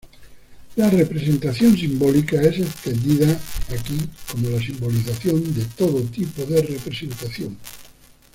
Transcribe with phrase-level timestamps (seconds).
[0.77, 3.99] La representación simbólica es entendida aquí
[4.31, 7.55] como la simbolización de todo tipo de representación.